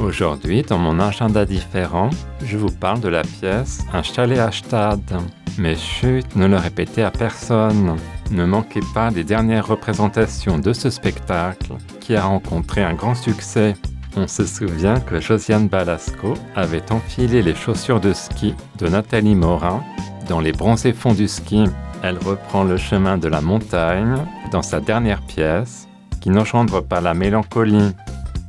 Aujourd'hui, 0.00 0.62
dans 0.62 0.78
mon 0.78 0.98
agenda 0.98 1.44
différent, 1.44 2.10
je 2.44 2.56
vous 2.56 2.70
parle 2.70 3.00
de 3.00 3.08
la 3.08 3.22
pièce 3.22 3.84
Un 3.92 4.02
chalet 4.02 4.38
à 4.38 4.50
Stade. 4.50 5.20
Mais 5.56 5.76
chut, 5.76 6.34
ne 6.34 6.46
le 6.46 6.56
répétez 6.56 7.02
à 7.04 7.12
personne. 7.12 7.96
Ne 8.32 8.44
manquez 8.44 8.80
pas 8.92 9.10
les 9.10 9.22
dernières 9.22 9.68
représentations 9.68 10.58
de 10.58 10.72
ce 10.72 10.90
spectacle 10.90 11.74
qui 12.00 12.16
a 12.16 12.24
rencontré 12.24 12.82
un 12.82 12.94
grand 12.94 13.14
succès. 13.14 13.74
On 14.16 14.26
se 14.26 14.44
souvient 14.44 14.98
que 14.98 15.20
Josiane 15.20 15.68
Balasco 15.68 16.34
avait 16.56 16.90
enfilé 16.90 17.42
les 17.42 17.54
chaussures 17.54 18.00
de 18.00 18.12
ski 18.12 18.54
de 18.78 18.88
Nathalie 18.88 19.36
Morin 19.36 19.82
dans 20.28 20.40
les 20.40 20.52
bronzés 20.52 20.92
fonds 20.92 21.14
du 21.14 21.28
ski. 21.28 21.64
Elle 22.02 22.18
reprend 22.18 22.64
le 22.64 22.76
chemin 22.76 23.16
de 23.16 23.28
la 23.28 23.40
montagne 23.40 24.16
dans 24.50 24.62
sa 24.62 24.80
dernière 24.80 25.22
pièce 25.22 25.88
qui 26.20 26.30
n'engendre 26.30 26.82
pas 26.82 27.00
la 27.00 27.14
mélancolie. 27.14 27.94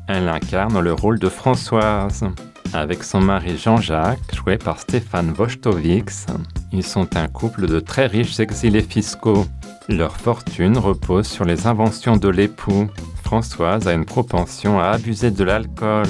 Elle 0.08 0.30
incarne 0.30 0.80
le 0.80 0.94
rôle 0.94 1.18
de 1.18 1.30
Françoise. 1.30 2.24
Avec 2.74 3.04
son 3.04 3.22
mari 3.22 3.58
Jean-Jacques, 3.58 4.36
joué 4.36 4.58
par 4.58 4.80
Stéphane 4.80 5.34
Wojtowicz, 5.38 6.28
ils 6.72 6.86
sont 6.86 7.16
un 7.16 7.28
couple 7.28 7.68
de 7.68 7.80
très 7.80 8.06
riches 8.06 8.40
exilés 8.40 8.84
fiscaux. 8.84 9.46
Leur 9.90 10.16
fortune 10.18 10.78
repose 10.78 11.26
sur 11.26 11.46
les 11.46 11.68
inventions 11.68 12.18
de 12.18 12.30
l'époux. 12.30 12.88
Françoise 13.24 13.88
a 13.88 13.94
une 13.94 14.06
propension 14.06 14.80
à 14.80 14.90
abuser 14.90 15.32
de 15.32 15.44
l'alcool. 15.44 16.08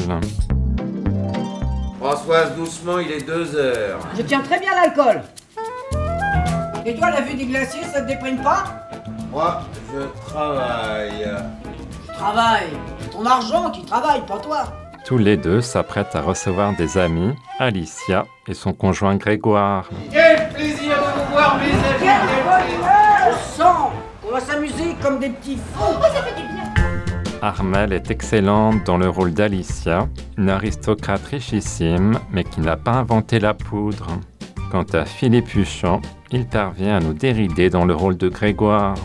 Françoise, 2.00 2.54
doucement, 2.56 3.00
il 3.00 3.12
est 3.12 3.26
2 3.26 3.56
heures. 3.56 4.00
Je 4.18 4.24
tiens 4.24 4.42
très 4.42 4.60
bien 4.60 4.72
l'alcool. 4.76 5.22
Et 6.86 6.96
toi, 6.96 7.12
la 7.12 7.22
vue 7.22 7.36
des 7.36 7.46
glaciers, 7.46 7.84
ça 7.84 8.02
te 8.02 8.08
déprime 8.08 8.44
pas? 8.44 8.66
Moi, 9.32 9.62
je 9.94 10.30
travaille. 10.30 11.32
Je 12.08 12.14
travaille. 12.14 12.70
Ton 13.16 13.26
argent 13.26 13.72
qui 13.72 13.82
travaille, 13.86 14.26
pas 14.26 14.40
toi. 14.40 14.66
Tous 15.06 15.18
les 15.18 15.38
deux 15.38 15.62
s'apprêtent 15.62 16.16
à 16.16 16.22
recevoir 16.22 16.76
des 16.76 16.98
amis, 16.98 17.34
Alicia 17.60 18.26
et 18.46 18.54
son 18.54 18.74
conjoint 18.74 19.16
Grégoire. 19.16 19.88
Quel 20.12 20.50
plaisir 20.50 20.98
de 20.98 21.20
vous 21.22 21.32
voir, 21.32 21.58
mes 21.58 21.72
amis. 21.72 21.80
Quel 22.00 22.44
bonheur 22.44 23.32
Je 23.32 23.62
sens 23.62 23.92
qu'on 24.22 24.32
va 24.34 24.42
s'amuser 24.42 24.96
comme 25.02 25.20
des 25.20 25.30
petits 25.30 25.56
fous. 25.56 25.96
Armel 27.42 27.94
est 27.94 28.12
excellente 28.12 28.84
dans 28.86 28.98
le 28.98 29.08
rôle 29.08 29.32
d'Alicia, 29.32 30.10
une 30.38 30.50
aristocrate 30.50 31.26
richissime 31.26 32.20
mais 32.32 32.44
qui 32.44 32.60
n'a 32.60 32.76
pas 32.76 32.94
inventé 32.94 33.40
la 33.40 33.54
poudre. 33.54 34.08
Quant 34.72 34.86
à 34.92 35.06
Philippe 35.06 35.56
Huchon, 35.56 36.02
il 36.32 36.48
parvient 36.48 36.98
à 36.98 37.00
nous 37.00 37.14
dérider 37.14 37.70
dans 37.70 37.86
le 37.86 37.96
rôle 37.96 38.18
de 38.18 38.28
Grégoire. 38.28 38.96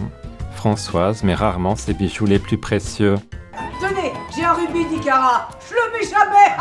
Françoise 0.55 1.23
met 1.23 1.35
rarement 1.35 1.77
ses 1.77 1.95
bijoux 1.95 2.27
les 2.27 2.41
plus 2.41 2.59
précieux. 2.59 3.15
Je 5.11 5.75
le 5.75 5.93
mets 5.93 6.07
jamais. 6.09 6.55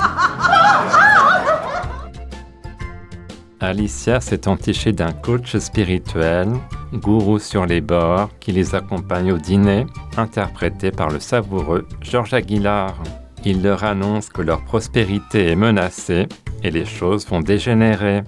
Alicia 3.61 4.19
s'est 4.21 4.47
entichée 4.47 4.91
d'un 4.91 5.11
coach 5.11 5.55
spirituel, 5.57 6.47
gourou 6.93 7.37
sur 7.37 7.67
les 7.67 7.81
bords, 7.81 8.29
qui 8.39 8.51
les 8.51 8.73
accompagne 8.73 9.33
au 9.33 9.37
dîner, 9.37 9.85
interprété 10.17 10.89
par 10.89 11.09
le 11.09 11.19
savoureux 11.19 11.87
Georges 12.01 12.33
Aguilar. 12.33 12.95
Il 13.45 13.61
leur 13.61 13.83
annonce 13.83 14.29
que 14.29 14.41
leur 14.41 14.63
prospérité 14.63 15.51
est 15.51 15.55
menacée 15.55 16.27
et 16.63 16.71
les 16.71 16.85
choses 16.85 17.27
vont 17.27 17.41
dégénérer. 17.41 18.23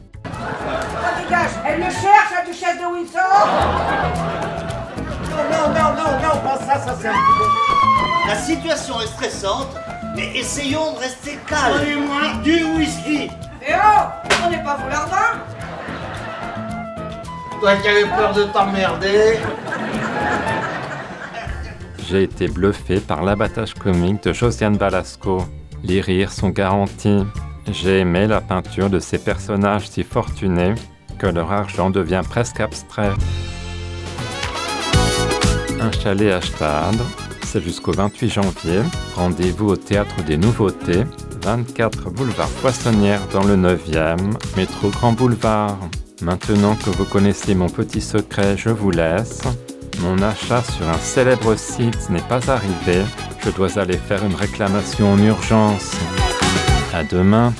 Dégage. 1.24 1.50
Elle 1.66 1.80
le 1.80 1.86
cherche, 1.86 2.32
la 2.38 2.46
duchesse 2.46 2.78
de 2.80 2.86
Windsor. 2.94 3.48
Non, 5.32 5.46
non, 5.50 5.70
non, 5.74 5.90
non, 5.96 6.12
non, 6.22 6.42
pas 6.44 6.58
ça, 6.60 6.78
ça 6.78 6.96
c'est 7.00 7.08
un 7.08 7.14
peu. 7.14 7.72
La 8.28 8.36
situation 8.36 9.02
est 9.02 9.08
stressante, 9.08 9.76
mais 10.16 10.32
essayons 10.36 10.94
de 10.94 11.00
rester 11.00 11.38
calmes. 11.48 11.80
Donnez-moi 11.80 12.22
du 12.44 12.64
whisky. 12.76 13.24
Et 13.68 13.74
oh, 13.76 14.30
on 14.46 14.50
n'est 14.50 14.64
pas 14.64 14.78
volardin. 14.78 15.40
Toi 17.60 17.76
qui 17.76 17.88
avais 17.88 18.06
peur 18.06 18.34
de 18.34 18.44
t'emmerder. 18.46 19.38
J'ai 22.10 22.24
été 22.24 22.48
bluffé 22.48 23.00
par 23.00 23.24
l'abattage 23.24 23.74
comique 23.74 24.24
de 24.24 24.34
Josiane 24.34 24.78
Balasco. 24.78 25.46
Les 25.84 26.02
rires 26.02 26.32
sont 26.32 26.50
garantis. 26.50 27.24
J'ai 27.72 28.00
aimé 28.00 28.28
la 28.28 28.42
peinture 28.42 28.90
de 28.90 29.00
ces 29.00 29.20
personnages 29.20 29.88
si 29.90 30.04
fortunés 30.04 30.74
que 31.20 31.28
leur 31.28 31.52
argent 31.52 31.90
devient 31.90 32.24
presque 32.28 32.60
abstrait. 32.60 33.14
Un 35.80 35.92
chalet 35.92 36.34
à 36.34 36.42
Stade, 36.42 37.02
jusqu'au 37.60 37.92
28 37.92 38.30
janvier. 38.30 38.82
Rendez-vous 39.16 39.70
au 39.70 39.76
Théâtre 39.76 40.24
des 40.24 40.38
Nouveautés, 40.38 41.04
24 41.44 42.10
boulevard 42.10 42.50
Poissonnière 42.62 43.22
dans 43.34 43.44
le 43.44 43.56
9e, 43.58 44.18
métro 44.56 44.90
Grand 44.90 45.12
Boulevard. 45.12 45.78
Maintenant 46.22 46.76
que 46.76 46.90
vous 46.92 47.06
connaissez 47.06 47.56
mon 47.56 47.68
petit 47.68 48.02
secret, 48.02 48.56
je 48.58 48.70
vous 48.70 48.92
laisse. 48.92 49.42
Mon 50.02 50.22
achat 50.22 50.64
sur 50.64 50.88
un 50.88 50.98
célèbre 50.98 51.56
site 51.56 52.10
n'est 52.10 52.22
pas 52.22 52.50
arrivé. 52.50 53.04
Je 53.44 53.50
dois 53.50 53.78
aller 53.80 53.98
faire 53.98 54.24
une 54.24 54.36
réclamation 54.36 55.14
en 55.14 55.18
urgence. 55.18 55.92
À 56.94 57.04
demain. 57.04 57.54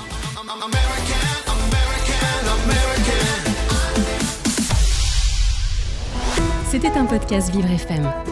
C'était 6.70 6.96
un 6.96 7.04
podcast 7.04 7.50
Vivre 7.54 7.70
FM. 7.70 8.31